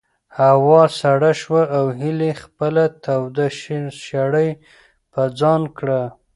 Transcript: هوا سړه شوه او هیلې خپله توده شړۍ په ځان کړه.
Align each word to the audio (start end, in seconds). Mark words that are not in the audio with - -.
هوا 0.39 0.81
سړه 1.01 1.31
شوه 1.41 1.63
او 1.77 1.85
هیلې 1.99 2.31
خپله 2.41 2.83
توده 3.03 3.47
شړۍ 4.05 4.49
په 5.11 5.21
ځان 5.39 5.61
کړه. 5.77 6.01